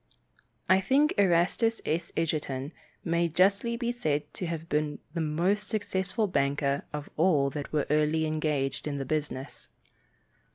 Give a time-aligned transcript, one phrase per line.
[0.67, 2.11] I think Erastus S.
[2.17, 7.71] Edgerton may justly be said to have been the most successful banker of all that
[7.71, 9.69] were early engaged in the business.